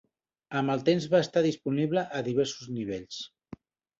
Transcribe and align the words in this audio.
Amb 0.59 0.71
el 0.75 0.79
temps 0.87 1.05
va 1.11 1.19
estar 1.25 1.43
disponible 1.47 2.05
a 2.19 2.23
diversos 2.29 2.71
nivells. 2.81 3.21